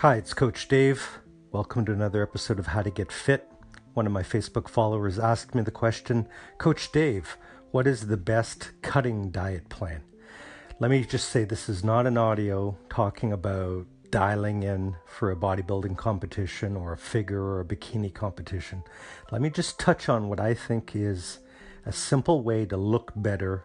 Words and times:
Hi, 0.00 0.16
it's 0.16 0.34
Coach 0.34 0.68
Dave. 0.68 1.20
Welcome 1.52 1.86
to 1.86 1.92
another 1.92 2.22
episode 2.22 2.58
of 2.58 2.66
How 2.66 2.82
to 2.82 2.90
Get 2.90 3.10
Fit. 3.10 3.50
One 3.94 4.06
of 4.06 4.12
my 4.12 4.22
Facebook 4.22 4.68
followers 4.68 5.18
asked 5.18 5.54
me 5.54 5.62
the 5.62 5.70
question 5.70 6.28
Coach 6.58 6.92
Dave, 6.92 7.38
what 7.70 7.86
is 7.86 8.06
the 8.06 8.18
best 8.18 8.72
cutting 8.82 9.30
diet 9.30 9.70
plan? 9.70 10.02
Let 10.80 10.90
me 10.90 11.02
just 11.02 11.30
say 11.30 11.44
this 11.44 11.70
is 11.70 11.82
not 11.82 12.06
an 12.06 12.18
audio 12.18 12.76
talking 12.90 13.32
about 13.32 13.86
dialing 14.10 14.64
in 14.64 14.96
for 15.06 15.30
a 15.30 15.36
bodybuilding 15.36 15.96
competition 15.96 16.76
or 16.76 16.92
a 16.92 16.98
figure 16.98 17.42
or 17.42 17.60
a 17.60 17.64
bikini 17.64 18.12
competition. 18.12 18.82
Let 19.32 19.40
me 19.40 19.48
just 19.48 19.80
touch 19.80 20.10
on 20.10 20.28
what 20.28 20.40
I 20.40 20.52
think 20.52 20.94
is 20.94 21.38
a 21.86 21.92
simple 21.92 22.42
way 22.42 22.66
to 22.66 22.76
look 22.76 23.12
better 23.16 23.64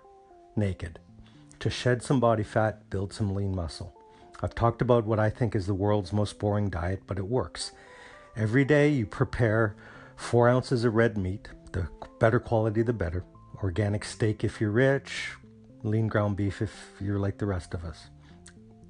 naked, 0.55 0.97
to 1.59 1.69
shed 1.69 2.01
some 2.01 2.21
body 2.21 2.43
fat, 2.43 2.89
build 2.89 3.11
some 3.11 3.35
lean 3.35 3.53
muscle. 3.53 4.00
I've 4.41 4.55
talked 4.55 4.81
about 4.81 5.05
what 5.05 5.19
I 5.19 5.29
think 5.29 5.55
is 5.55 5.67
the 5.67 5.73
world's 5.73 6.11
most 6.11 6.39
boring 6.39 6.69
diet, 6.69 7.03
but 7.05 7.19
it 7.19 7.27
works. 7.27 7.71
Every 8.35 8.65
day 8.65 8.89
you 8.89 9.05
prepare 9.05 9.75
four 10.15 10.49
ounces 10.49 10.83
of 10.83 10.95
red 10.95 11.15
meat, 11.15 11.49
the 11.73 11.87
better 12.19 12.39
quality, 12.39 12.81
the 12.81 12.93
better. 12.93 13.23
Organic 13.61 14.03
steak 14.03 14.43
if 14.43 14.59
you're 14.59 14.71
rich, 14.71 15.33
lean 15.83 16.07
ground 16.07 16.37
beef 16.37 16.61
if 16.61 16.91
you're 16.99 17.19
like 17.19 17.37
the 17.37 17.45
rest 17.45 17.75
of 17.75 17.85
us. 17.85 18.07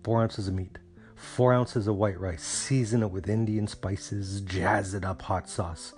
Four 0.03 0.21
ounces 0.21 0.47
of 0.47 0.53
meat, 0.53 0.77
four 1.15 1.51
ounces 1.51 1.85
of 1.85 1.97
white 1.97 2.19
rice, 2.19 2.43
season 2.43 3.03
it 3.03 3.11
with 3.11 3.27
Indian 3.27 3.67
spices, 3.67 4.39
jazz 4.41 4.93
it 4.93 5.03
up 5.03 5.21
hot 5.23 5.49
sauce, 5.49 5.93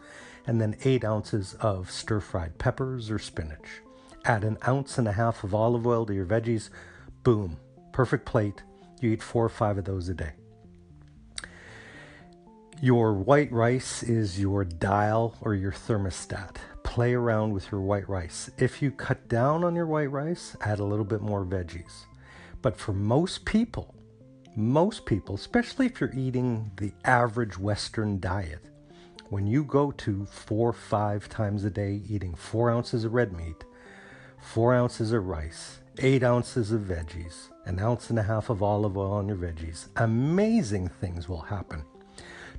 and 0.47 0.59
then 0.59 0.75
eight 0.83 1.05
ounces 1.05 1.53
of 1.59 1.91
stir 1.91 2.19
fried 2.19 2.57
peppers 2.57 3.11
or 3.11 3.19
spinach. 3.19 3.81
Add 4.25 4.43
an 4.43 4.57
ounce 4.67 4.97
and 4.97 5.07
a 5.07 5.11
half 5.11 5.43
of 5.43 5.53
olive 5.53 5.85
oil 5.85 6.07
to 6.07 6.13
your 6.13 6.25
veggies. 6.25 6.69
Boom, 7.23 7.57
perfect 7.91 8.25
plate 8.25 8.63
you 9.03 9.11
eat 9.11 9.21
four 9.21 9.45
or 9.45 9.49
five 9.49 9.77
of 9.77 9.85
those 9.85 10.09
a 10.09 10.13
day. 10.13 10.31
Your 12.81 13.13
white 13.13 13.51
rice 13.51 14.03
is 14.03 14.39
your 14.39 14.65
dial 14.65 15.37
or 15.41 15.53
your 15.53 15.71
thermostat. 15.71 16.57
Play 16.83 17.13
around 17.13 17.53
with 17.53 17.71
your 17.71 17.81
white 17.81 18.09
rice. 18.09 18.49
If 18.57 18.81
you 18.81 18.91
cut 18.91 19.27
down 19.29 19.63
on 19.63 19.75
your 19.75 19.85
white 19.85 20.11
rice, 20.11 20.57
add 20.61 20.79
a 20.79 20.83
little 20.83 21.05
bit 21.05 21.21
more 21.21 21.45
veggies. 21.45 22.05
But 22.61 22.77
for 22.77 22.93
most 22.93 23.45
people, 23.45 23.95
most 24.55 25.05
people, 25.05 25.35
especially 25.35 25.85
if 25.85 25.99
you're 25.99 26.13
eating 26.13 26.71
the 26.77 26.91
average 27.05 27.57
Western 27.57 28.19
diet, 28.19 28.69
when 29.29 29.47
you 29.47 29.63
go 29.63 29.91
to 29.91 30.25
four, 30.25 30.69
or 30.69 30.73
five 30.73 31.27
times 31.29 31.63
a 31.63 31.69
day 31.69 32.01
eating 32.07 32.35
four 32.35 32.69
ounces 32.69 33.03
of 33.05 33.13
red 33.13 33.33
meat, 33.33 33.63
four 34.39 34.73
ounces 34.73 35.11
of 35.11 35.25
rice, 35.25 35.79
eight 35.99 36.23
ounces 36.23 36.71
of 36.71 36.81
veggies, 36.81 37.49
an 37.65 37.79
ounce 37.79 38.09
and 38.09 38.17
a 38.17 38.23
half 38.23 38.49
of 38.49 38.63
olive 38.63 38.97
oil 38.97 39.13
on 39.13 39.27
your 39.27 39.37
veggies, 39.37 39.87
amazing 39.95 40.87
things 40.87 41.29
will 41.29 41.41
happen. 41.41 41.83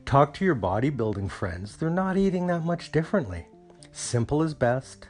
Talk 0.06 0.34
to 0.34 0.44
your 0.44 0.54
bodybuilding 0.54 1.30
friends, 1.30 1.76
they're 1.76 1.90
not 1.90 2.16
eating 2.16 2.46
that 2.46 2.64
much 2.64 2.92
differently. 2.92 3.46
Simple 3.90 4.42
is 4.42 4.54
best. 4.54 5.08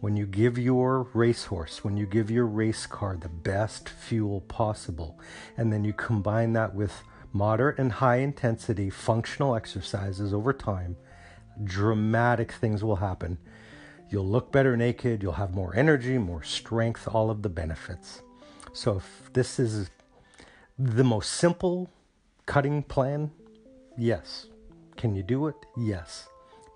When 0.00 0.16
you 0.16 0.26
give 0.26 0.58
your 0.58 1.08
racehorse, 1.14 1.84
when 1.84 1.96
you 1.96 2.06
give 2.06 2.30
your 2.30 2.46
race 2.46 2.86
car 2.86 3.16
the 3.16 3.28
best 3.28 3.88
fuel 3.88 4.40
possible, 4.40 5.20
and 5.56 5.72
then 5.72 5.84
you 5.84 5.92
combine 5.92 6.54
that 6.54 6.74
with 6.74 7.02
moderate 7.32 7.78
and 7.78 7.92
high 7.92 8.16
intensity 8.16 8.90
functional 8.90 9.54
exercises 9.54 10.34
over 10.34 10.52
time, 10.52 10.96
dramatic 11.62 12.50
things 12.52 12.82
will 12.82 12.96
happen. 12.96 13.38
You'll 14.10 14.28
look 14.28 14.52
better 14.52 14.76
naked, 14.76 15.22
you'll 15.22 15.32
have 15.32 15.54
more 15.54 15.74
energy, 15.74 16.18
more 16.18 16.42
strength, 16.42 17.08
all 17.08 17.30
of 17.30 17.42
the 17.42 17.48
benefits. 17.48 18.22
So, 18.72 18.96
if 18.96 19.32
this 19.32 19.58
is 19.58 19.90
the 20.78 21.04
most 21.04 21.32
simple 21.32 21.90
cutting 22.46 22.82
plan, 22.82 23.30
yes. 23.96 24.46
Can 24.96 25.14
you 25.14 25.22
do 25.22 25.46
it? 25.46 25.56
Yes. 25.76 26.28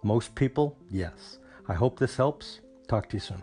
Most 0.03 0.35
people, 0.35 0.77
yes. 0.91 1.39
I 1.69 1.75
hope 1.75 1.99
this 1.99 2.17
helps. 2.17 2.61
Talk 2.89 3.09
to 3.11 3.17
you 3.17 3.21
soon. 3.21 3.43